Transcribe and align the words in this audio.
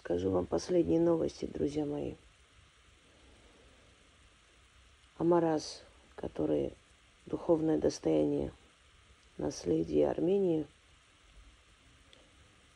Скажу 0.00 0.30
вам 0.30 0.46
последние 0.46 0.98
новости, 0.98 1.44
друзья 1.44 1.84
мои. 1.84 2.14
Амарас, 5.18 5.82
который 6.14 6.72
духовное 7.26 7.76
достояние 7.76 8.50
наследия 9.36 10.08
Армении 10.08 10.66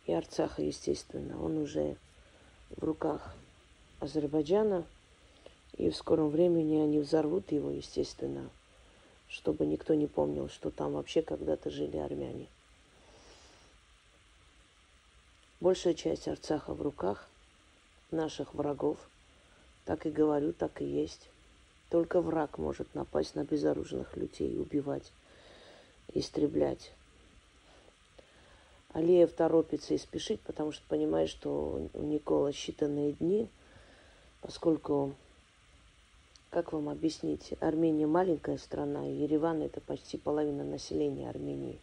и 0.04 0.12
Арцаха, 0.12 0.60
естественно, 0.60 1.42
он 1.42 1.56
уже 1.56 1.96
в 2.68 2.84
руках 2.84 3.34
Азербайджана, 4.00 4.84
и 5.78 5.88
в 5.88 5.96
скором 5.96 6.28
времени 6.28 6.76
они 6.76 6.98
взорвут 6.98 7.52
его, 7.52 7.70
естественно, 7.70 8.50
чтобы 9.28 9.64
никто 9.64 9.94
не 9.94 10.08
помнил, 10.08 10.50
что 10.50 10.70
там 10.70 10.92
вообще 10.92 11.22
когда-то 11.22 11.70
жили 11.70 11.96
армяне. 11.96 12.48
Большая 15.60 15.94
часть 15.94 16.28
Арцаха 16.28 16.74
в 16.74 16.82
руках 16.82 17.28
наших 18.10 18.54
врагов. 18.54 18.98
Так 19.84 20.06
и 20.06 20.10
говорю, 20.10 20.52
так 20.52 20.80
и 20.80 20.84
есть. 20.84 21.28
Только 21.90 22.20
враг 22.20 22.58
может 22.58 22.94
напасть 22.94 23.34
на 23.34 23.44
безоружных 23.44 24.16
людей, 24.16 24.58
убивать, 24.58 25.12
истреблять. 26.12 26.92
Алиев 28.92 29.32
торопится 29.32 29.94
и 29.94 29.98
спешит, 29.98 30.40
потому 30.40 30.72
что 30.72 30.82
понимает, 30.88 31.28
что 31.28 31.88
у 31.92 32.02
Никола 32.02 32.50
считанные 32.50 33.12
дни, 33.12 33.48
поскольку, 34.40 35.14
как 36.50 36.72
вам 36.72 36.88
объяснить, 36.88 37.54
Армения 37.60 38.06
маленькая 38.06 38.56
страна, 38.56 39.06
и 39.06 39.12
Ереван 39.12 39.62
это 39.62 39.80
почти 39.80 40.16
половина 40.16 40.64
населения 40.64 41.28
Армении. 41.28 41.78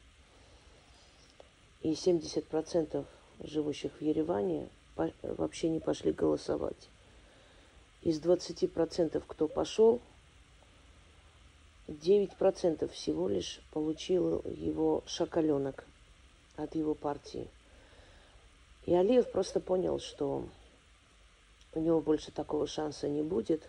И 1.81 1.91
70% 1.91 3.05
живущих 3.43 3.91
в 3.99 4.01
Ереване, 4.01 4.69
вообще 5.21 5.69
не 5.69 5.79
пошли 5.79 6.11
голосовать. 6.11 6.89
Из 8.01 8.19
20%, 8.19 9.21
кто 9.27 9.47
пошел, 9.47 10.01
9% 11.87 12.87
всего 12.89 13.27
лишь 13.27 13.61
получил 13.71 14.41
его 14.45 15.03
шакаленок 15.05 15.85
от 16.55 16.75
его 16.75 16.93
партии. 16.93 17.47
И 18.85 18.93
Алиев 18.93 19.31
просто 19.31 19.59
понял, 19.59 19.99
что 19.99 20.45
у 21.73 21.79
него 21.79 22.01
больше 22.01 22.31
такого 22.31 22.67
шанса 22.67 23.07
не 23.07 23.21
будет. 23.21 23.61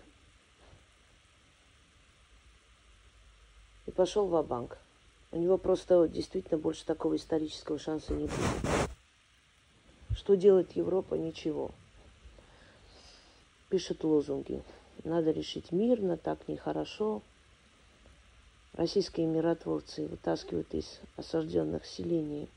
И 3.87 3.91
пошел 3.91 4.27
в 4.27 4.43
банк 4.43 4.79
У 5.33 5.39
него 5.39 5.59
просто 5.59 6.09
действительно 6.09 6.59
больше 6.59 6.87
такого 6.87 7.17
исторического 7.17 7.79
шанса 7.79 8.15
не 8.15 8.27
будет. 8.27 8.92
Что 10.15 10.35
делает 10.37 10.73
Европа? 10.73 11.15
Ничего. 11.15 11.71
Пишет 13.69 14.05
лозунги. 14.05 14.63
Надо 15.05 15.31
решить 15.31 15.73
мирно, 15.73 16.17
так 16.17 16.47
нехорошо. 16.49 17.23
Российские 18.75 19.27
миротворцы 19.27 20.07
вытаскивают 20.07 20.73
из 20.75 21.01
осажденных 21.17 21.85
селений 21.85 22.49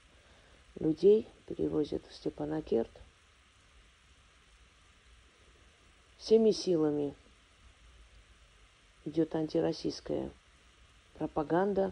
людей, 0.80 1.28
перевозят 1.48 2.04
в 2.10 2.16
Степанакерт. 2.16 2.92
Всеми 6.18 6.52
силами 6.52 7.14
идет 9.06 9.36
антироссийская 9.36 10.30
пропаганда, 11.18 11.92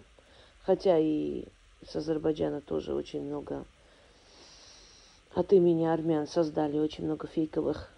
хотя 0.63 0.97
и 0.97 1.45
с 1.85 1.95
Азербайджана 1.95 2.61
тоже 2.61 2.93
очень 2.93 3.21
много 3.21 3.65
от 5.35 5.51
имени 5.51 5.85
армян 5.85 6.27
создали 6.27 6.77
очень 6.77 7.05
много 7.05 7.27
фейковых 7.27 7.89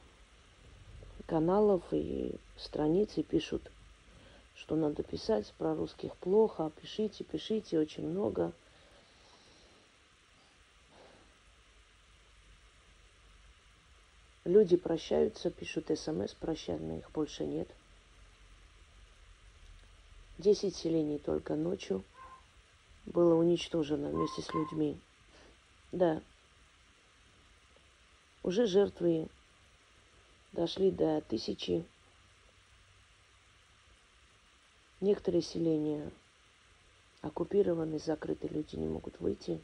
каналов 1.25 1.83
и 1.91 2.35
страниц 2.57 3.17
и 3.17 3.23
пишут, 3.23 3.71
что 4.55 4.75
надо 4.75 5.03
писать 5.03 5.51
про 5.57 5.75
русских 5.75 6.15
плохо, 6.17 6.71
пишите, 6.81 7.23
пишите 7.23 7.79
очень 7.79 8.07
много. 8.07 8.53
Люди 14.45 14.77
прощаются, 14.77 15.49
пишут 15.49 15.87
смс 15.97 16.33
прощальные, 16.35 16.99
их 16.99 17.11
больше 17.11 17.45
нет. 17.45 17.67
Десять 20.37 20.75
селений 20.75 21.17
только 21.17 21.55
ночью 21.55 22.03
было 23.05 23.35
уничтожено 23.35 24.09
вместе 24.09 24.41
с 24.41 24.53
людьми. 24.53 24.99
Да, 25.91 26.21
уже 28.45 28.67
жертвы 28.67 29.27
дошли 30.51 30.91
до 30.91 31.19
тысячи. 31.21 31.83
Некоторые 35.01 35.41
селения 35.41 36.11
оккупированы, 37.21 37.97
закрыты, 37.97 38.47
люди 38.47 38.75
не 38.75 38.87
могут 38.87 39.19
выйти. 39.19 39.59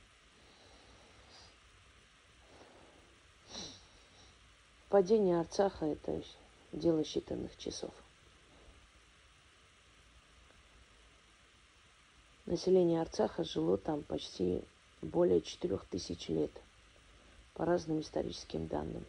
Падение 4.90 5.40
Арцаха– 5.40 5.86
это 5.86 6.24
дело 6.72 7.02
считанных 7.02 7.56
часов. 7.58 7.94
Население 12.47 13.00
Арцаха 13.00 13.44
жило 13.44 13.78
там 13.78 14.02
почти 14.02 14.64
более 15.03 15.41
четырех 15.41 15.86
тысяч 15.86 16.30
лет– 16.30 16.52
по 17.54 17.66
разным 17.66 18.02
историческим 18.02 18.68
данным. 18.68 19.06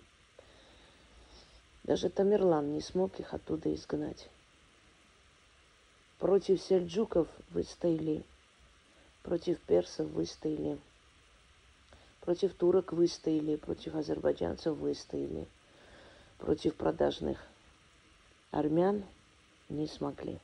Даже 1.85 2.11
Тамерлан 2.11 2.73
не 2.73 2.81
смог 2.81 3.19
их 3.19 3.35
оттуда 3.35 3.75
изгнать. 3.75 4.29
Против 6.19 6.61
сельджуков 6.61 7.29
выстояли, 7.51 8.23
против 9.23 9.61
персов 9.61 10.09
выстояли, 10.11 10.79
против 12.21 12.55
турок 12.55 12.93
выстояли, 12.93 13.57
против 13.57 13.97
азербайджанцев 13.97 14.77
выстояли, 14.77 15.49
против 16.39 16.77
продажных 16.77 17.45
армян 18.53 19.05
не 19.69 19.89
смогли. 19.89 20.39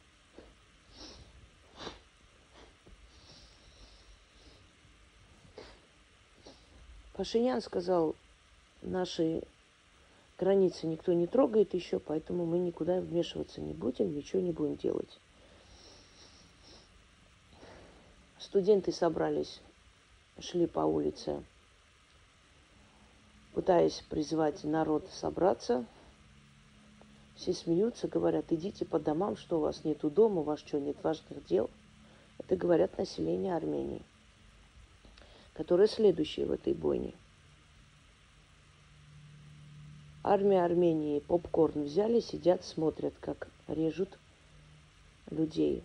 Пашинян 7.19 7.61
сказал, 7.61 8.15
наши 8.81 9.43
границы 10.39 10.87
никто 10.87 11.13
не 11.13 11.27
трогает 11.27 11.75
еще, 11.75 11.99
поэтому 11.99 12.47
мы 12.47 12.61
никуда 12.61 13.01
вмешиваться 13.01 13.61
не 13.61 13.73
будем, 13.73 14.15
ничего 14.15 14.41
не 14.41 14.53
будем 14.53 14.77
делать. 14.77 15.19
Студенты 18.39 18.93
собрались, 18.93 19.61
шли 20.39 20.69
по 20.69 20.79
улице, 20.79 21.43
пытаясь 23.53 24.05
призвать 24.09 24.63
народ 24.63 25.05
собраться. 25.11 25.85
Все 27.35 27.53
смеются, 27.53 28.07
говорят, 28.07 28.53
идите 28.53 28.85
по 28.85 29.01
домам, 29.01 29.37
что 29.37 29.57
у 29.57 29.63
вас 29.63 29.83
нету 29.83 30.09
дома, 30.09 30.43
у 30.43 30.45
вас 30.45 30.61
что, 30.61 30.79
нет 30.79 31.03
важных 31.03 31.45
дел. 31.47 31.69
Это 32.39 32.55
говорят 32.55 32.97
население 32.97 33.57
Армении 33.57 34.05
которая 35.59 35.89
следующая 35.89 36.47
в 36.47 36.53
этой 36.53 36.73
бойне. 36.73 37.15
Армия 40.23 40.65
Армении 40.65 41.19
попкорн 41.19 41.83
взяли, 41.83 42.21
сидят, 42.21 42.65
смотрят, 42.65 43.13
как 43.21 43.49
режут 43.67 44.21
людей. 45.33 45.83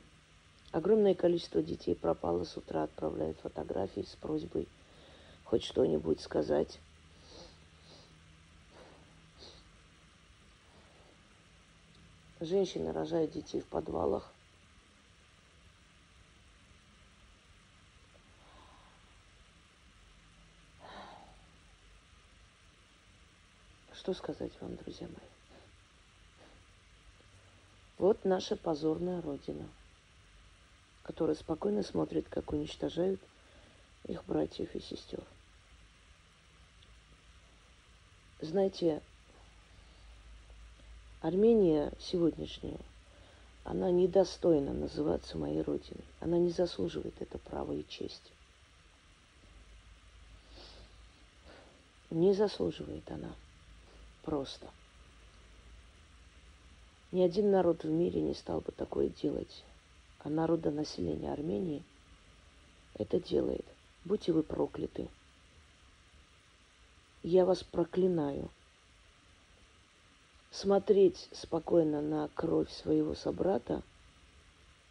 Огромное 0.72 1.16
количество 1.16 1.64
детей 1.64 1.96
пропало 1.96 2.44
с 2.44 2.56
утра, 2.56 2.84
отправляют 2.84 3.40
фотографии 3.40 4.02
с 4.02 4.16
просьбой 4.18 4.68
хоть 5.44 5.64
что-нибудь 5.64 6.22
сказать. 6.22 6.78
Женщины 12.40 12.94
рожают 12.94 13.32
детей 13.32 13.62
в 13.62 13.66
подвалах. 13.66 14.33
Что 24.04 24.14
сказать 24.14 24.52
вам, 24.60 24.76
друзья 24.76 25.08
мои? 25.08 25.30
Вот 27.98 28.26
наша 28.26 28.58
позорная 28.58 29.22
Родина, 29.22 29.66
которая 31.04 31.38
спокойно 31.38 31.84
смотрит, 31.84 32.28
как 32.28 32.52
уничтожают 32.52 33.22
их 34.04 34.26
братьев 34.26 34.76
и 34.76 34.82
сестер. 34.82 35.24
Знаете, 38.42 39.02
Армения 41.22 41.94
сегодняшняя, 41.98 42.82
она 43.64 43.90
недостойна 43.90 44.74
называться 44.74 45.38
моей 45.38 45.62
родиной. 45.62 46.04
Она 46.20 46.38
не 46.38 46.50
заслуживает 46.50 47.22
это 47.22 47.38
право 47.38 47.72
и 47.72 47.88
честь. 47.88 48.34
Не 52.10 52.34
заслуживает 52.34 53.10
она. 53.10 53.34
Просто. 54.24 54.68
Ни 57.12 57.22
один 57.22 57.52
народ 57.52 57.84
в 57.84 57.90
мире 57.90 58.22
не 58.22 58.34
стал 58.34 58.62
бы 58.62 58.72
такое 58.72 59.10
делать. 59.10 59.64
А 60.20 60.30
народонаселение 60.30 61.32
Армении 61.32 61.84
это 62.96 63.20
делает. 63.20 63.66
Будьте 64.06 64.32
вы 64.32 64.42
прокляты. 64.42 65.10
Я 67.22 67.46
вас 67.46 67.64
проклинаю. 67.64 68.50
Смотреть 70.52 71.30
спокойно 71.32 72.02
на 72.02 72.30
кровь 72.36 72.72
своего 72.72 73.16
собрата, 73.16 73.82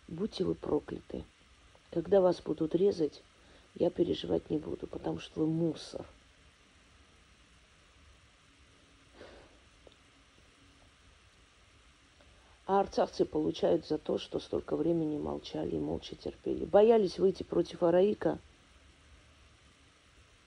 будьте 0.09 0.45
вы 0.45 0.55
прокляты. 0.55 1.25
Когда 1.91 2.21
вас 2.21 2.41
будут 2.41 2.75
резать, 2.75 3.23
я 3.75 3.91
переживать 3.91 4.51
не 4.51 4.59
буду, 4.59 4.87
потому 4.87 5.19
что 5.19 5.41
вы 5.41 5.47
мусор. 5.47 6.07
Арцахцы 12.83 13.25
получают 13.25 13.87
за 13.87 13.97
то, 13.97 14.19
что 14.19 14.39
столько 14.41 14.77
времени 14.77 15.17
молчали 15.17 15.77
и 15.77 15.81
молча 15.81 16.17
терпели. 16.17 16.65
Боялись 16.65 17.19
выйти 17.19 17.43
против 17.43 17.83
Араика, 17.83 18.39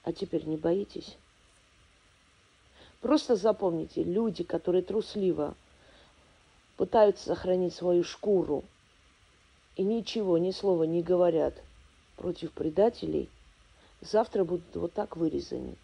а 0.03 0.13
теперь 0.13 0.45
не 0.45 0.57
боитесь? 0.57 1.17
Просто 3.01 3.35
запомните, 3.35 4.03
люди, 4.03 4.43
которые 4.43 4.83
трусливо 4.83 5.55
пытаются 6.77 7.27
сохранить 7.27 7.73
свою 7.73 8.03
шкуру 8.03 8.63
и 9.75 9.83
ничего, 9.83 10.37
ни 10.37 10.51
слова 10.51 10.83
не 10.83 11.01
говорят 11.01 11.53
против 12.17 12.51
предателей, 12.51 13.29
завтра 14.01 14.43
будут 14.43 14.75
вот 14.75 14.93
так 14.93 15.15
вырезаны. 15.15 15.75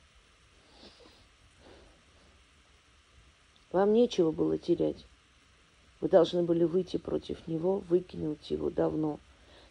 Вам 3.72 3.94
нечего 3.94 4.32
было 4.32 4.58
терять. 4.58 5.06
Вы 6.02 6.10
должны 6.10 6.42
были 6.42 6.64
выйти 6.64 6.98
против 6.98 7.48
него, 7.48 7.84
выкинуть 7.88 8.50
его 8.50 8.72
давно, 8.72 9.20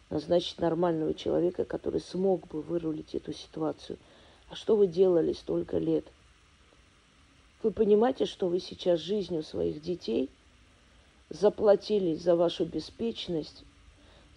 назначить 0.09 0.59
нормального 0.59 1.13
человека, 1.13 1.65
который 1.65 1.99
смог 1.99 2.47
бы 2.47 2.61
вырулить 2.61 3.13
эту 3.13 3.33
ситуацию. 3.33 3.99
А 4.49 4.55
что 4.55 4.77
вы 4.77 4.87
делали 4.87 5.33
столько 5.33 5.77
лет? 5.77 6.05
Вы 7.61 7.71
понимаете, 7.71 8.25
что 8.25 8.47
вы 8.47 8.59
сейчас 8.59 9.01
жизнью 9.01 9.43
своих 9.43 9.81
детей 9.81 10.29
заплатили 11.29 12.15
за 12.15 12.35
вашу 12.37 12.65
беспечность, 12.65 13.63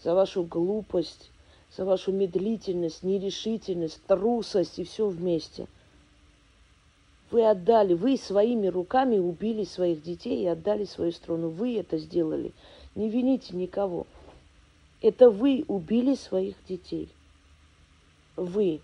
за 0.02 0.14
вашу 0.14 0.42
глупость, 0.42 1.30
за 1.76 1.84
вашу 1.84 2.12
медлительность, 2.12 3.04
нерешительность, 3.04 4.04
трусость 4.06 4.80
и 4.80 4.84
все 4.84 5.08
вместе. 5.08 5.68
Вы 7.30 7.48
отдали, 7.48 7.94
вы 7.94 8.16
своими 8.16 8.68
руками 8.68 9.18
убили 9.18 9.64
своих 9.64 10.02
детей 10.02 10.44
и 10.44 10.46
отдали 10.46 10.84
свою 10.84 11.12
страну. 11.12 11.48
Вы 11.48 11.78
это 11.78 11.98
сделали. 11.98 12.52
Не 12.94 13.08
вините 13.08 13.56
никого. 13.56 14.06
Это 15.00 15.30
вы 15.30 15.64
убили 15.68 16.14
своих 16.14 16.56
детей. 16.66 17.08
Вы. 18.36 18.80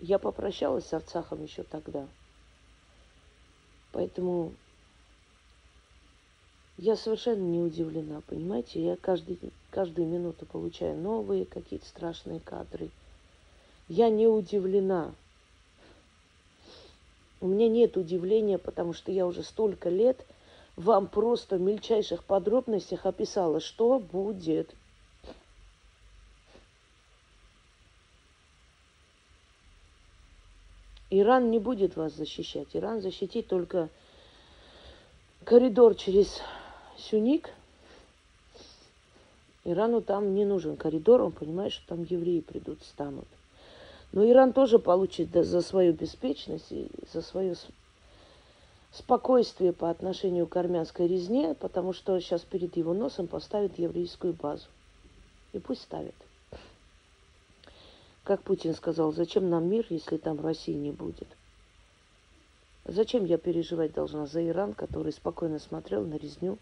Я 0.00 0.18
попрощалась 0.18 0.86
с 0.86 0.92
Арцахом 0.92 1.44
еще 1.44 1.62
тогда. 1.62 2.08
Поэтому 3.92 4.52
я 6.82 6.96
совершенно 6.96 7.42
не 7.42 7.60
удивлена, 7.60 8.22
понимаете? 8.26 8.84
Я 8.84 8.96
каждый, 8.96 9.38
каждую 9.70 10.08
минуту 10.08 10.46
получаю 10.46 10.96
новые 10.98 11.46
какие-то 11.46 11.86
страшные 11.86 12.40
кадры. 12.40 12.90
Я 13.86 14.10
не 14.10 14.26
удивлена. 14.26 15.14
У 17.40 17.46
меня 17.46 17.68
нет 17.68 17.96
удивления, 17.96 18.58
потому 18.58 18.94
что 18.94 19.12
я 19.12 19.28
уже 19.28 19.44
столько 19.44 19.90
лет 19.90 20.26
вам 20.74 21.06
просто 21.06 21.56
в 21.56 21.60
мельчайших 21.60 22.24
подробностях 22.24 23.06
описала, 23.06 23.60
что 23.60 24.00
будет. 24.00 24.74
Иран 31.10 31.52
не 31.52 31.60
будет 31.60 31.94
вас 31.94 32.12
защищать. 32.14 32.74
Иран 32.74 33.00
защитит 33.00 33.46
только 33.46 33.88
коридор 35.44 35.94
через 35.94 36.40
Сюник. 36.98 37.50
Ирану 39.64 40.02
там 40.02 40.34
не 40.34 40.44
нужен 40.44 40.76
коридор, 40.76 41.22
он 41.22 41.32
понимает, 41.32 41.72
что 41.72 41.86
там 41.88 42.02
евреи 42.02 42.40
придут, 42.40 42.82
станут. 42.82 43.26
Но 44.12 44.28
Иран 44.28 44.52
тоже 44.52 44.78
получит 44.78 45.30
за 45.32 45.62
свою 45.62 45.92
беспечность 45.94 46.70
и 46.70 46.88
за 47.12 47.22
свое 47.22 47.54
спокойствие 48.92 49.72
по 49.72 49.88
отношению 49.88 50.46
к 50.46 50.56
армянской 50.56 51.06
резне, 51.06 51.54
потому 51.54 51.92
что 51.92 52.18
сейчас 52.20 52.42
перед 52.42 52.76
его 52.76 52.92
носом 52.92 53.26
поставят 53.26 53.78
еврейскую 53.78 54.34
базу. 54.34 54.66
И 55.52 55.58
пусть 55.58 55.82
ставят. 55.82 56.14
Как 58.24 58.42
Путин 58.42 58.74
сказал, 58.74 59.12
зачем 59.12 59.48
нам 59.48 59.68
мир, 59.68 59.86
если 59.88 60.16
там 60.16 60.40
России 60.40 60.74
не 60.74 60.92
будет? 60.92 61.28
Зачем 62.84 63.24
я 63.24 63.38
переживать 63.38 63.94
должна 63.94 64.26
за 64.26 64.46
Иран, 64.46 64.74
который 64.74 65.12
спокойно 65.12 65.58
смотрел 65.58 66.04
на 66.04 66.16
резню 66.16 66.58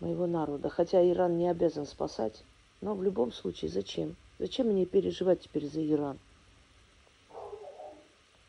моего 0.00 0.26
народа? 0.26 0.68
Хотя 0.68 1.06
Иран 1.08 1.36
не 1.36 1.48
обязан 1.48 1.86
спасать, 1.86 2.42
но 2.80 2.94
в 2.94 3.02
любом 3.02 3.32
случае 3.32 3.70
зачем? 3.70 4.16
Зачем 4.38 4.68
мне 4.68 4.86
переживать 4.86 5.40
теперь 5.40 5.66
за 5.66 5.84
Иран? 5.84 6.18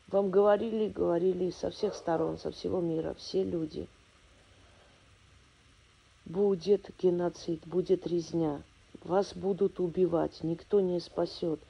Вам 0.08 0.30
говорили, 0.30 0.88
говорили 0.88 1.50
со 1.50 1.70
всех 1.70 1.94
сторон, 1.94 2.38
со 2.38 2.50
всего 2.50 2.80
мира, 2.80 3.14
все 3.14 3.44
люди. 3.44 3.86
Будет 6.24 6.90
геноцид, 7.00 7.60
будет 7.66 8.06
резня. 8.06 8.62
Вас 9.04 9.34
будут 9.34 9.80
убивать, 9.80 10.42
никто 10.42 10.80
не 10.80 11.00
спасет. 11.00 11.60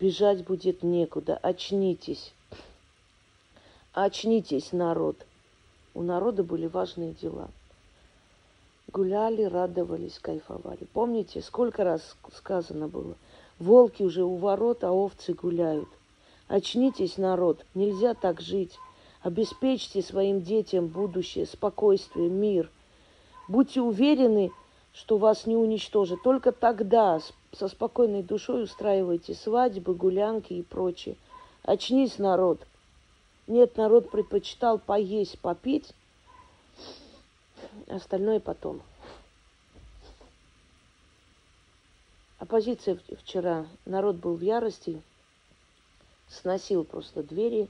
Бежать 0.00 0.44
будет 0.44 0.82
некуда. 0.82 1.36
Очнитесь. 1.36 2.32
Очнитесь, 3.92 4.72
народ. 4.72 5.16
У 5.94 6.02
народа 6.02 6.42
были 6.42 6.66
важные 6.66 7.12
дела. 7.12 7.48
Гуляли, 8.96 9.42
радовались, 9.42 10.18
кайфовали. 10.18 10.86
Помните, 10.94 11.42
сколько 11.42 11.84
раз 11.84 12.16
сказано 12.32 12.88
было? 12.88 13.14
Волки 13.58 14.02
уже 14.02 14.24
у 14.24 14.36
ворот, 14.36 14.84
а 14.84 14.90
овцы 14.90 15.34
гуляют. 15.34 15.90
Очнитесь, 16.48 17.18
народ, 17.18 17.66
нельзя 17.74 18.14
так 18.14 18.40
жить. 18.40 18.78
Обеспечьте 19.20 20.00
своим 20.00 20.40
детям 20.40 20.86
будущее, 20.86 21.44
спокойствие, 21.44 22.30
мир. 22.30 22.70
Будьте 23.48 23.82
уверены, 23.82 24.50
что 24.94 25.18
вас 25.18 25.44
не 25.44 25.56
уничтожат. 25.56 26.22
Только 26.22 26.50
тогда 26.50 27.20
со 27.52 27.68
спокойной 27.68 28.22
душой 28.22 28.62
устраивайте 28.62 29.34
свадьбы, 29.34 29.94
гулянки 29.94 30.54
и 30.54 30.62
прочее. 30.62 31.16
Очнись, 31.64 32.18
народ. 32.18 32.66
Нет, 33.46 33.76
народ 33.76 34.10
предпочитал 34.10 34.78
поесть, 34.78 35.38
попить, 35.40 35.92
остальное 37.88 38.40
потом. 38.40 38.82
Оппозиция 42.38 42.98
вчера, 43.18 43.66
народ 43.86 44.16
был 44.16 44.34
в 44.34 44.42
ярости, 44.42 45.00
сносил 46.28 46.84
просто 46.84 47.22
двери. 47.22 47.68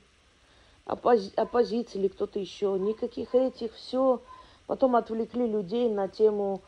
Оппози- 0.87 1.35
оппозиция 1.37 2.01
или 2.01 2.09
кто-то 2.09 2.39
еще, 2.39 2.77
никаких 2.79 3.35
этих, 3.35 3.75
все. 3.75 4.21
Потом 4.67 4.97
отвлекли 4.97 5.47
людей 5.47 5.89
на 5.89 6.09
тему 6.09 6.61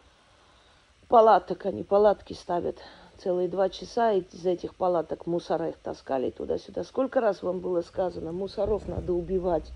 палаток, 1.09 1.67
они 1.67 1.83
палатки 1.83 2.33
ставят 2.33 2.79
целые 3.19 3.49
два 3.49 3.69
часа 3.69 4.13
из 4.13 4.47
этих 4.47 4.75
палаток 4.75 5.27
мусора 5.27 5.71
их 5.71 5.77
таскали 5.79 6.31
туда-сюда. 6.31 6.85
Сколько 6.85 7.21
раз 7.21 7.43
вам 7.43 7.59
было 7.59 7.83
сказано, 7.83 8.33
мусоров 8.33 8.87
надо 8.87 9.13
убивать 9.13 9.71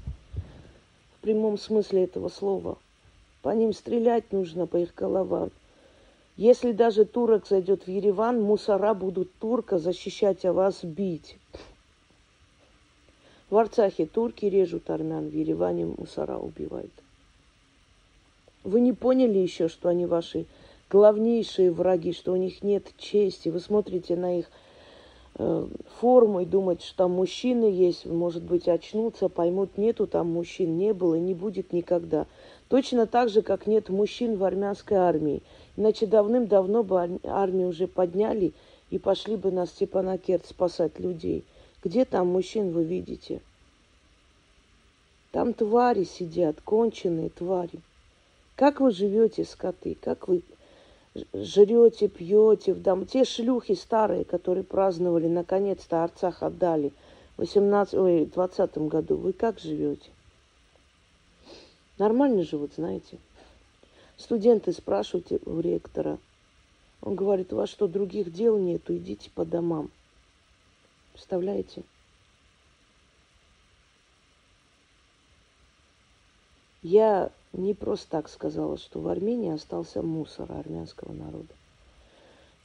в 1.17 1.23
прямом 1.23 1.59
смысле 1.59 2.05
этого 2.05 2.29
слова. 2.29 2.79
По 3.43 3.51
ним 3.51 3.73
стрелять 3.73 4.33
нужно, 4.33 4.67
по 4.67 4.77
их 4.77 4.95
головам. 4.95 5.51
Если 6.37 6.73
даже 6.73 7.05
турок 7.05 7.47
зайдет 7.47 7.87
в 7.87 7.89
Ереван, 7.89 8.41
мусора 8.41 8.95
будут 8.95 9.31
турка 9.35 9.79
защищать, 9.79 10.45
а 10.45 10.53
вас 10.53 10.83
бить. 10.83 11.37
В 13.51 13.59
Арцахе 13.59 14.07
турки 14.07 14.47
режут 14.47 14.89
армян, 14.89 15.29
в 15.29 15.35
Ереване 15.35 15.85
мусора 15.85 16.39
убивают. 16.39 16.93
Вы 18.65 18.81
не 18.81 18.93
поняли 18.93 19.39
еще, 19.39 19.69
что 19.69 19.89
они 19.89 20.07
ваши 20.07 20.47
главнейшие 20.89 21.71
враги, 21.71 22.13
что 22.13 22.33
у 22.33 22.37
них 22.37 22.63
нет 22.63 22.87
чести. 22.97 23.49
Вы 23.49 23.61
смотрите 23.61 24.17
на 24.17 24.39
их 24.39 24.47
э, 25.35 25.67
форму 26.01 26.41
и 26.41 26.47
думаете, 26.47 26.87
что 26.87 26.97
там 26.99 27.11
мужчины 27.11 27.65
есть, 27.65 28.07
может 28.07 28.43
быть, 28.43 28.69
очнутся, 28.69 29.29
поймут, 29.29 29.77
нету 29.77 30.07
там 30.07 30.29
мужчин, 30.31 30.79
не 30.79 30.95
было 30.95 31.17
и 31.17 31.21
не 31.21 31.35
будет 31.35 31.73
никогда. 31.73 32.27
Точно 32.73 33.07
так 33.07 33.29
же, 33.29 33.43
как 33.43 33.67
нет 33.67 33.91
мужчин 33.91 34.39
в 34.39 34.45
армянской 34.45 34.97
армии. 34.97 35.43
Иначе 35.77 36.07
давным-давно 36.07 36.83
бы 36.83 37.21
армию 37.23 37.69
уже 37.69 37.87
подняли 37.87 38.55
и 38.89 38.99
пошли 38.99 39.37
бы 39.37 39.51
на 39.51 39.67
Степанакерт 39.67 40.47
спасать 40.47 40.99
людей. 40.99 41.45
Где 41.85 42.07
там 42.07 42.29
мужчин 42.29 42.71
вы 42.71 42.85
видите? 42.85 43.43
Там 45.33 45.53
твари 45.53 46.05
сидят, 46.05 46.63
конченые 46.63 47.29
твари. 47.29 47.79
Как 48.57 48.81
вы 48.81 48.91
живете, 48.91 49.45
скоты? 49.45 49.95
Как 50.01 50.27
вы 50.29 50.41
жрете, 51.35 52.09
пьете 52.09 52.73
в 52.73 52.81
дом? 52.81 53.05
Те 53.05 53.27
шлюхи 53.27 53.75
старые, 53.75 54.25
которые 54.25 54.65
праздновали, 54.65 55.29
наконец-то 55.29 56.05
Арцах 56.05 56.43
отдали 56.43 56.95
в 57.37 57.41
18, 57.41 57.93
ой, 57.93 58.25
20 58.25 58.79
году. 58.89 59.17
Вы 59.17 59.35
как 59.35 59.59
живете? 59.59 60.09
Нормально 61.99 62.43
живут, 62.45 62.75
знаете. 62.75 63.19
Студенты 64.17 64.73
спрашивают 64.73 65.31
у 65.47 65.61
ректора. 65.61 66.19
Он 67.01 67.15
говорит, 67.15 67.53
у 67.53 67.57
вас 67.57 67.69
что, 67.69 67.89
других 67.89 68.33
дел 68.33 68.59
нету, 68.59 68.97
идите 68.97 69.31
по 69.31 69.45
домам. 69.45 69.91
Представляете? 71.13 71.83
Я 76.83 77.31
не 77.53 77.75
просто 77.75 78.11
так 78.11 78.29
сказала, 78.29 78.77
что 78.77 79.01
в 79.01 79.09
Армении 79.09 79.53
остался 79.53 80.03
мусор 80.03 80.51
армянского 80.53 81.13
народа. 81.13 81.55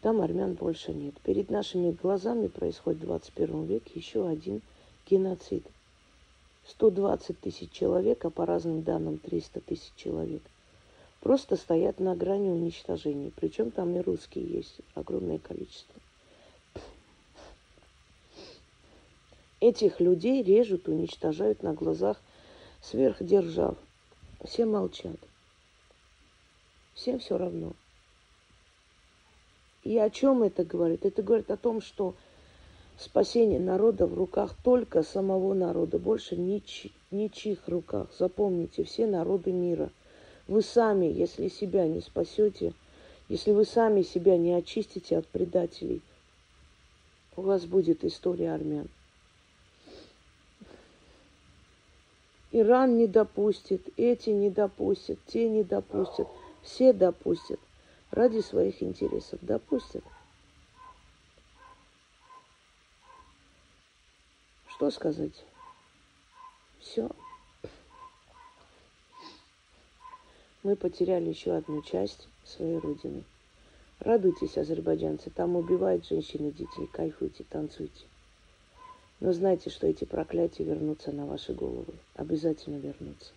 Там 0.01 0.21
армян 0.21 0.53
больше 0.53 0.93
нет. 0.93 1.15
Перед 1.21 1.49
нашими 1.49 1.91
глазами 1.91 2.47
происходит 2.47 3.01
в 3.01 3.05
21 3.05 3.65
веке 3.65 3.91
еще 3.95 4.27
один 4.27 4.61
геноцид. 5.09 5.65
120 6.67 7.39
тысяч 7.39 7.71
человек, 7.71 8.25
а 8.25 8.29
по 8.29 8.45
разным 8.45 8.83
данным 8.83 9.17
300 9.17 9.61
тысяч 9.61 9.91
человек, 9.95 10.41
просто 11.21 11.55
стоят 11.55 11.99
на 11.99 12.15
грани 12.15 12.49
уничтожения. 12.49 13.31
Причем 13.35 13.71
там 13.71 13.95
и 13.95 14.01
русские 14.01 14.45
есть 14.45 14.79
огромное 14.95 15.39
количество. 15.39 15.95
Этих 19.59 19.99
людей 19.99 20.43
режут, 20.43 20.87
уничтожают 20.87 21.63
на 21.63 21.73
глазах 21.73 22.21
сверхдержав. 22.81 23.75
Все 24.43 24.65
молчат. 24.65 25.17
Всем 26.93 27.19
все 27.19 27.37
равно. 27.37 27.73
И 29.83 29.97
о 29.97 30.09
чем 30.09 30.43
это 30.43 30.63
говорит? 30.63 31.05
Это 31.05 31.23
говорит 31.23 31.49
о 31.49 31.57
том, 31.57 31.81
что 31.81 32.15
спасение 32.97 33.59
народа 33.59 34.07
в 34.07 34.13
руках 34.13 34.55
только 34.63 35.03
самого 35.03 35.53
народа, 35.53 35.99
больше 35.99 36.35
нич, 36.35 36.87
ничьих 37.11 37.67
руках. 37.67 38.07
Запомните, 38.17 38.83
все 38.83 39.05
народы 39.05 39.51
мира. 39.51 39.91
Вы 40.47 40.61
сами, 40.61 41.05
если 41.05 41.47
себя 41.49 41.87
не 41.87 42.01
спасете, 42.01 42.73
если 43.29 43.51
вы 43.51 43.65
сами 43.65 44.01
себя 44.01 44.37
не 44.37 44.53
очистите 44.53 45.17
от 45.17 45.27
предателей, 45.27 46.01
у 47.35 47.41
вас 47.41 47.65
будет 47.65 48.03
история 48.03 48.53
армян. 48.53 48.87
Иран 52.51 52.97
не 52.97 53.07
допустит, 53.07 53.89
эти 53.97 54.29
не 54.29 54.49
допустят, 54.49 55.19
те 55.27 55.49
не 55.49 55.63
допустят, 55.63 56.27
все 56.63 56.93
допустят 56.93 57.59
ради 58.09 58.39
своих 58.39 58.81
интересов. 58.81 59.39
Допустят. 59.41 60.03
Что 64.87 64.95
сказать? 64.95 65.43
Все. 66.79 67.09
Мы 70.63 70.77
потеряли 70.77 71.27
еще 71.27 71.57
одну 71.57 71.81
часть 71.81 72.29
своей 72.45 72.77
родины. 72.77 73.25
Радуйтесь, 73.99 74.57
азербайджанцы, 74.57 75.29
там 75.29 75.57
убивают 75.57 76.07
женщин 76.07 76.47
и 76.47 76.51
детей. 76.51 76.87
Кайфуйте, 76.87 77.43
танцуйте. 77.49 78.05
Но 79.19 79.33
знайте, 79.33 79.69
что 79.69 79.87
эти 79.87 80.05
проклятия 80.05 80.63
вернутся 80.63 81.11
на 81.11 81.25
ваши 81.25 81.53
головы. 81.53 81.93
Обязательно 82.15 82.77
вернутся. 82.77 83.33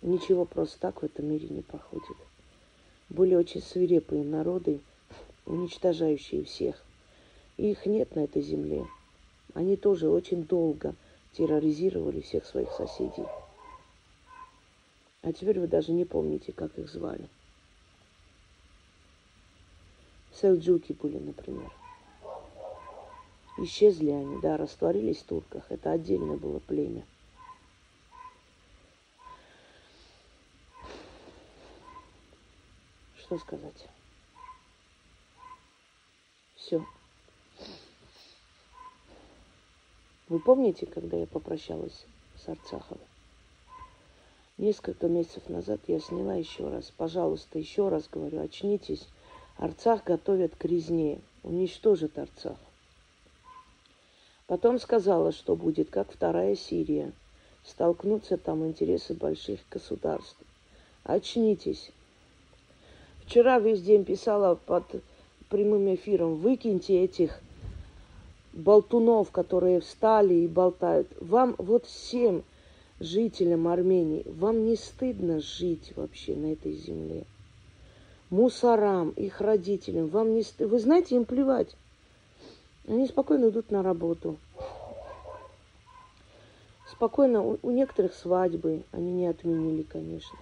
Ничего 0.00 0.44
просто 0.44 0.78
так 0.78 1.02
в 1.02 1.04
этом 1.04 1.26
мире 1.26 1.48
не 1.48 1.62
проходит. 1.62 2.16
Были 3.08 3.34
очень 3.34 3.62
свирепые 3.62 4.22
народы, 4.22 4.78
уничтожающие 5.44 6.44
всех. 6.44 6.84
Их 7.58 7.86
нет 7.86 8.14
на 8.14 8.20
этой 8.20 8.40
земле. 8.40 8.86
Они 9.52 9.76
тоже 9.76 10.08
очень 10.08 10.44
долго 10.44 10.94
терроризировали 11.32 12.20
всех 12.20 12.46
своих 12.46 12.70
соседей. 12.70 13.26
А 15.22 15.32
теперь 15.32 15.58
вы 15.58 15.66
даже 15.66 15.90
не 15.90 16.04
помните, 16.04 16.52
как 16.52 16.78
их 16.78 16.88
звали. 16.88 17.28
Селджуки 20.32 20.92
были, 20.92 21.18
например. 21.18 21.72
Исчезли 23.58 24.10
они, 24.10 24.40
да, 24.40 24.56
растворились 24.56 25.18
в 25.18 25.24
турках. 25.24 25.64
Это 25.68 25.90
отдельное 25.90 26.36
было 26.36 26.60
племя. 26.60 27.04
Что 33.16 33.36
сказать? 33.36 33.88
Все. 36.54 36.86
Вы 40.28 40.40
помните, 40.40 40.84
когда 40.84 41.16
я 41.16 41.26
попрощалась 41.26 42.04
с 42.36 42.48
Арцаховой? 42.48 43.02
Несколько 44.58 45.06
месяцев 45.08 45.48
назад 45.48 45.80
я 45.86 46.00
сняла 46.00 46.34
еще 46.34 46.68
раз. 46.68 46.92
Пожалуйста, 46.96 47.58
еще 47.58 47.88
раз 47.88 48.08
говорю, 48.10 48.42
очнитесь. 48.42 49.06
Арцах 49.56 50.04
готовят 50.04 50.54
к 50.56 50.64
резне. 50.64 51.20
Уничтожит 51.44 52.18
Арцах. 52.18 52.58
Потом 54.46 54.78
сказала, 54.78 55.32
что 55.32 55.56
будет, 55.56 55.90
как 55.90 56.12
вторая 56.12 56.56
Сирия. 56.56 57.12
Столкнутся 57.64 58.36
там 58.36 58.66
интересы 58.66 59.14
больших 59.14 59.60
государств. 59.70 60.36
Очнитесь. 61.04 61.90
Вчера 63.24 63.60
весь 63.60 63.82
день 63.82 64.04
писала 64.04 64.56
под 64.56 64.84
прямым 65.48 65.94
эфиром, 65.94 66.36
выкиньте 66.36 67.02
этих 67.04 67.40
болтунов, 68.58 69.30
которые 69.30 69.80
встали 69.80 70.34
и 70.34 70.48
болтают. 70.48 71.08
Вам 71.20 71.54
вот 71.58 71.86
всем 71.86 72.42
жителям 73.00 73.68
Армении, 73.68 74.24
вам 74.26 74.66
не 74.66 74.76
стыдно 74.76 75.40
жить 75.40 75.92
вообще 75.96 76.34
на 76.34 76.52
этой 76.52 76.72
земле? 76.72 77.24
Мусорам, 78.30 79.10
их 79.10 79.40
родителям, 79.40 80.08
вам 80.08 80.34
не 80.34 80.42
стыдно? 80.42 80.72
Вы 80.72 80.80
знаете, 80.80 81.16
им 81.16 81.24
плевать. 81.24 81.74
Они 82.86 83.06
спокойно 83.06 83.48
идут 83.48 83.70
на 83.70 83.82
работу. 83.82 84.36
Спокойно, 86.90 87.42
у, 87.42 87.58
у 87.62 87.70
некоторых 87.70 88.12
свадьбы 88.14 88.82
они 88.92 89.12
не 89.12 89.26
отменили, 89.26 89.82
конечно. 89.82 90.38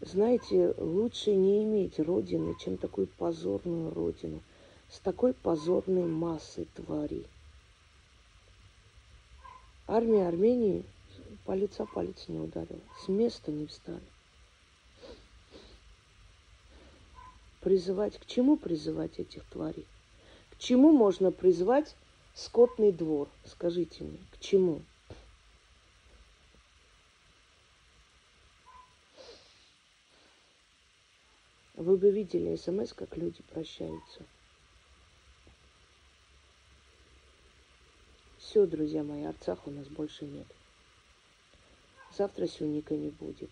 Знаете, 0.00 0.74
лучше 0.78 1.34
не 1.34 1.62
иметь 1.62 2.00
родины, 2.00 2.56
чем 2.58 2.76
такую 2.76 3.06
позорную 3.06 3.94
родину, 3.94 4.40
с 4.92 4.98
такой 5.00 5.32
позорной 5.32 6.06
массой 6.06 6.66
тварей. 6.76 7.26
Армия 9.88 10.28
Армении 10.28 10.84
палец 11.46 11.80
о 11.80 11.86
палец 11.86 12.28
не 12.28 12.38
ударила, 12.38 12.80
с 13.02 13.08
места 13.08 13.50
не 13.50 13.66
встали. 13.66 14.02
Призывать, 17.60 18.18
к 18.18 18.26
чему 18.26 18.56
призывать 18.56 19.18
этих 19.18 19.44
тварей? 19.44 19.86
К 20.50 20.58
чему 20.58 20.92
можно 20.92 21.32
призвать 21.32 21.96
скотный 22.34 22.92
двор? 22.92 23.28
Скажите 23.46 24.04
мне, 24.04 24.18
к 24.32 24.40
чему? 24.40 24.82
Вы 31.74 31.96
бы 31.96 32.10
видели 32.10 32.56
смс, 32.56 32.92
как 32.92 33.16
люди 33.16 33.42
прощаются. 33.42 34.24
Все, 38.52 38.66
друзья 38.66 39.02
мои, 39.02 39.24
Арцах 39.24 39.66
у 39.66 39.70
нас 39.70 39.86
больше 39.86 40.26
нет. 40.26 40.46
Завтра 42.14 42.46
Сюника 42.46 42.94
не 42.94 43.08
будет. 43.08 43.48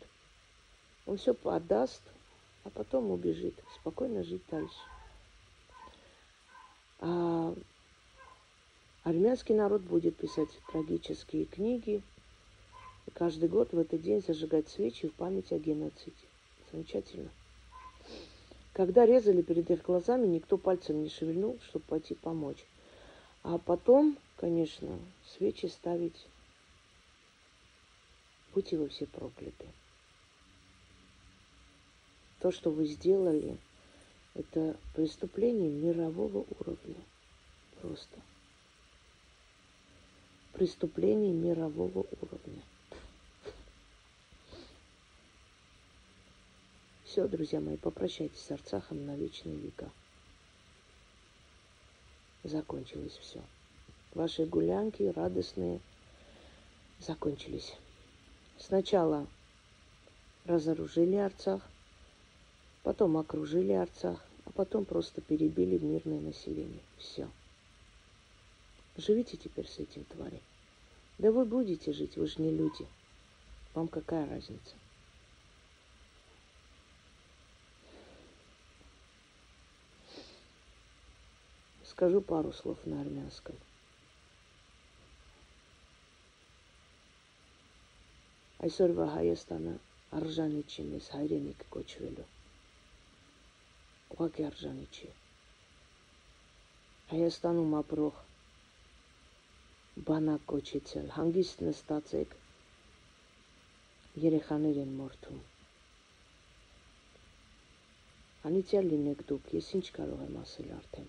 Он 1.07 1.16
все 1.16 1.33
подаст, 1.33 2.02
а 2.64 2.69
потом 2.69 3.11
убежит. 3.11 3.54
Спокойно 3.76 4.23
жить 4.23 4.42
дальше. 4.50 4.76
А 6.99 7.54
армянский 9.04 9.54
народ 9.54 9.80
будет 9.80 10.19
писать 10.19 10.50
трагические 10.71 11.47
книги. 11.47 12.02
И 13.07 13.11
каждый 13.12 13.49
год 13.49 13.73
в 13.73 13.78
этот 13.78 14.02
день 14.02 14.21
зажигать 14.21 14.69
свечи 14.69 15.09
в 15.09 15.14
память 15.14 15.50
о 15.50 15.59
геноциде. 15.59 16.12
Замечательно. 16.71 17.30
Когда 18.75 19.07
резали 19.07 19.40
перед 19.40 19.71
их 19.71 19.80
глазами, 19.80 20.26
никто 20.26 20.59
пальцем 20.59 21.02
не 21.02 21.09
шевельнул, 21.09 21.59
чтобы 21.71 21.87
пойти 21.87 22.14
помочь. 22.14 22.66
А 23.42 23.59
потом, 23.59 24.18
конечно, 24.37 24.99
свечи 25.26 25.66
ставить. 25.66 26.26
Будьте 28.54 28.76
вы 28.76 28.88
все 28.88 29.06
прокляты. 29.06 29.66
То, 32.40 32.50
что 32.50 32.70
вы 32.70 32.87
сделали, 32.87 33.59
это 34.35 34.76
преступление 34.94 35.70
мирового 35.70 36.47
уровня. 36.59 36.97
Просто. 37.80 38.20
Преступление 40.52 41.32
мирового 41.32 42.06
уровня. 42.20 42.62
Все, 47.04 47.26
друзья 47.26 47.61
мои, 47.61 47.76
попрощайтесь 47.76 48.40
с 48.40 48.50
Арцахом 48.50 49.04
на 49.06 49.16
вечные 49.16 49.56
века. 49.56 49.90
Закончилось 52.44 53.18
все. 53.20 53.42
Ваши 54.14 54.47
гулянки 54.47 55.02
радостные 55.02 55.80
закончились. 56.99 57.76
Сначала 58.59 59.26
разоружили 60.44 61.16
Арцах, 61.16 61.62
потом 62.82 63.16
окружили 63.18 63.73
Арцах, 63.73 64.25
а 64.47 64.50
потом 64.52 64.85
просто 64.85 65.20
перебили 65.20 65.78
мирное 65.78 66.20
население. 66.20 66.82
Все. 66.99 67.28
Живите 68.97 69.37
теперь 69.37 69.68
с 69.68 69.78
этим 69.78 70.04
тварем. 70.04 70.40
Да 71.18 71.30
вы 71.30 71.44
будете 71.44 71.92
жить, 71.92 72.16
вы 72.16 72.26
же 72.26 72.40
не 72.40 72.50
люди. 72.50 72.87
Вам 73.75 73.87
какая 73.87 74.28
разница? 74.28 74.75
Скажу 82.00 82.22
пару 82.22 82.51
слов 82.51 82.77
на 82.86 83.01
армянском. 83.01 83.55
Այսօրվա 88.65 89.05
Հայաստանը 89.13 89.74
արժանի 90.19 90.62
չի 90.74 90.84
մեզ 90.91 91.07
հայրենիք 91.15 91.65
կոչվելու։ 91.75 92.27
Ուղղակի 94.15 94.45
արժանի 94.50 94.86
չի։ 94.95 95.10
Հայաստանում 97.12 97.75
ապրող 97.79 98.22
բանակ 100.07 100.48
կոչեցել, 100.53 101.12
հանգիստ 101.17 101.62
նստածեք, 101.67 102.34
երեխաներ 104.24 104.79
են 104.86 104.95
մորթում։ 105.01 105.43
Անիծյալ 108.51 108.89
լինեք 108.95 109.22
դուք, 109.34 109.53
ես 109.60 109.69
ինչ 109.81 109.86
կարող 110.00 110.25
եմ 110.29 110.41
ասել 110.41 110.74
արդեն։ 110.79 111.07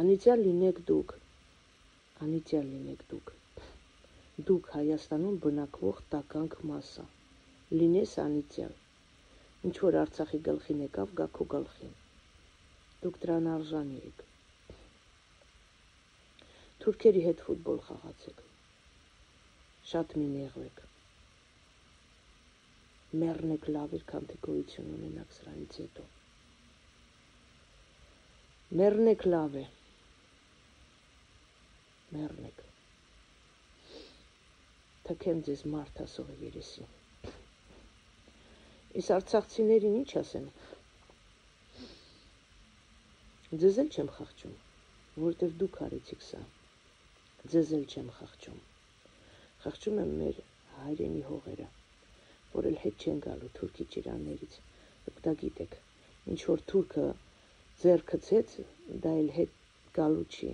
Անիծյալ 0.00 0.42
լինեք 0.48 0.82
դուք, 0.88 1.14
անիծյալ 2.26 2.68
լինեք 2.74 3.06
դուք 3.12 3.32
դուք 4.48 4.68
Հայաստանում 4.74 5.34
բնակվող 5.44 5.98
տականք 6.12 6.54
մասը։ 6.68 7.02
Լինես 7.80 8.12
անիծյալ։ 8.22 8.72
Ինչ 9.68 9.74
որ 9.82 9.98
Արցախի 10.02 10.40
գլխին 10.46 10.80
եկավ, 10.84 11.12
գա 11.18 11.26
քո 11.38 11.46
գլխին։ 11.54 11.92
Դուք 13.02 13.18
դրան 13.24 13.50
արժանի 13.54 13.98
եք։ 14.08 14.22
Թուրքերի 16.84 17.22
հետ 17.26 17.44
ֆուտբոլ 17.48 17.82
խաղացեք։ 17.90 18.40
Շատ 19.92 20.16
մի 20.22 20.26
նեղվեք։ 20.32 20.82
Մեռնեք 23.22 23.68
լավ 23.76 23.94
էր, 24.00 24.08
քան 24.14 24.26
թե 24.32 24.40
գոյություն 24.48 24.90
ունենաք 24.96 25.36
սրանից 25.36 25.78
հետո։ 25.84 26.08
Մեռնեք 28.80 29.28
լավ 29.36 29.60
է։ 29.62 29.68
Մեռնեք 32.16 32.62
թքեմ 35.06 35.40
ձեզ 35.46 35.62
մարդ 35.70 36.00
ասողը 36.02 36.34
երեսին։ 36.40 37.32
Իս 39.00 39.08
արցախցիներին 39.16 39.96
ինչ 40.00 40.12
ասեմ։ 40.20 40.46
Ձեզ 43.62 43.80
էլ 43.82 43.90
չեմ 43.96 44.10
խղճում, 44.18 44.54
որտեվ 45.24 45.56
դուք 45.62 45.78
արեցիք 45.88 46.24
սա։ 46.28 46.40
Ձեզ 47.54 47.74
էլ 47.78 47.84
չեմ 47.94 48.10
խղճում։ 48.20 48.60
Խղճում 49.66 50.00
եմ 50.04 50.14
մեր 50.22 50.40
հայրենի 50.78 51.22
հողերը, 51.28 51.68
որ 52.56 52.70
էլ 52.72 52.80
հետ 52.86 53.06
չեն 53.06 53.22
գալու 53.28 53.52
թուրքի 53.58 53.88
ճիրաններից։ 53.96 54.58
Դուք 55.08 55.22
դա 55.26 55.34
գիտեք։ 55.44 55.78
Ինչ 56.32 56.40
որ 56.52 56.66
թուրքը 56.72 57.08
ձեր 57.82 58.06
քցեց, 58.12 58.58
դա 59.06 59.16
էլ 59.24 59.32
հետ 59.40 59.58
գալու 59.98 60.28
չի։ 60.38 60.52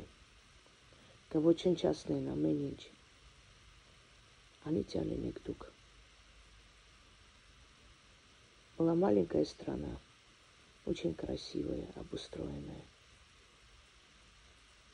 Кавочин 1.28 1.76
очень 1.76 2.20
на 2.20 2.34
менинч. 2.34 2.88
Они 4.64 4.82
тянули 4.82 5.14
Мигдук. 5.14 5.70
Была 8.78 8.94
маленькая 8.94 9.44
страна, 9.44 9.98
очень 10.86 11.14
красивая, 11.14 11.86
обустроенная. 11.96 12.82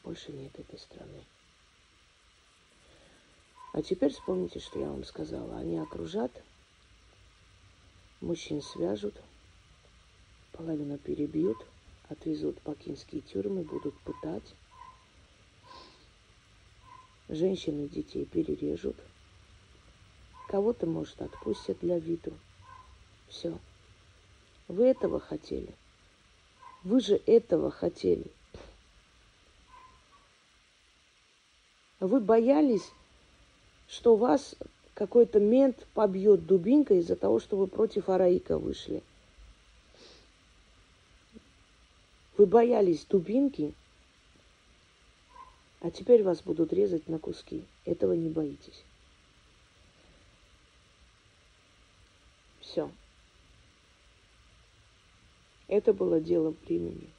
Больше 0.03 0.33
нет 0.33 0.59
этой 0.59 0.79
страны. 0.79 1.25
А 3.73 3.83
теперь 3.83 4.13
вспомните, 4.13 4.59
что 4.59 4.81
я 4.81 4.89
вам 4.89 5.05
сказала. 5.05 5.59
Они 5.59 5.79
окружат, 5.79 6.33
мужчин 8.21 8.61
свяжут, 8.61 9.15
половину 10.51 10.99
перебьют, 10.99 11.65
отвезут 12.09 12.59
в 12.59 12.63
бакинские 12.65 13.23
тюрьмы, 13.23 13.63
будут 13.63 13.97
пытать, 14.01 14.55
Женщин 17.29 17.85
и 17.85 17.89
детей 17.89 18.25
перережут– 18.25 18.97
Кого-то, 20.49 20.87
может, 20.87 21.21
отпустят 21.23 21.79
для 21.81 21.99
виду. 21.99 22.33
Все. 23.29 23.59
Вы 24.69 24.85
этого 24.87 25.19
хотели. 25.19 25.75
Вы 26.83 27.01
же 27.01 27.21
этого 27.27 27.71
хотели. 27.71 28.27
Вы 31.99 32.21
боялись, 32.21 32.93
что 33.89 34.17
вас 34.17 34.55
какой-то 34.93 35.41
мент 35.41 35.87
побьет 35.95 36.47
дубинкой 36.47 36.99
из-за 36.99 37.17
того, 37.17 37.41
что 37.41 37.57
вы 37.57 37.67
против 37.67 38.09
Араика 38.09 38.59
вышли. 38.59 39.03
Вы 42.37 42.47
боялись 42.47 43.05
дубинки, 43.07 43.73
а 45.85 45.91
теперь 45.91 46.23
вас 46.23 46.41
будут 46.41 46.73
резать 46.73 47.09
на 47.11 47.19
куски. 47.19 47.63
Этого 47.85 48.15
не 48.15 48.31
боитесь. 48.31 48.83
Все. 52.59 52.91
Это 55.69 55.93
было 55.93 56.23
дело 56.23 56.55
времени. 56.65 57.11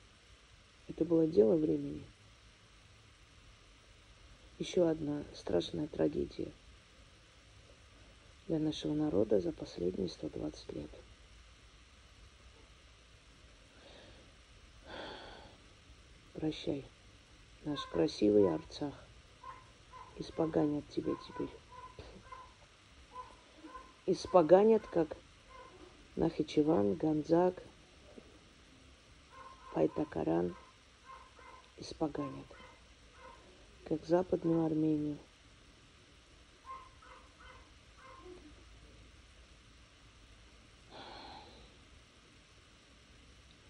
Это 0.88 1.06
было 1.06 1.28
дело 1.28 1.56
времени. 1.56 2.02
Еще 4.58 4.90
одна 4.90 5.24
страшная 5.36 5.86
трагедия 5.86 6.52
для 8.48 8.58
нашего 8.58 8.96
народа 8.96 9.40
за 9.42 9.52
последние 9.52 10.10
120 10.10 10.74
лет. 10.74 10.90
Прощай, 16.34 16.84
наш 17.66 17.86
красивый 17.88 18.54
Арцах. 18.54 18.94
Испоганят 20.18 20.88
тебя 20.90 21.14
теперь. 21.28 21.50
Испоганят, 24.06 24.86
как 24.88 25.18
Нахичеван, 26.16 26.94
Ганзак, 26.96 27.62
Пайтакаран 29.74 30.56
испоганят, 31.78 32.46
как 33.86 34.06
Западную 34.06 34.66
Армению. 34.66 35.18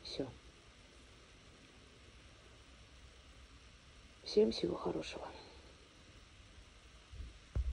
Все. 0.04 0.28
Всем 4.36 4.52
всего 4.52 4.76
хорошего. 4.76 5.30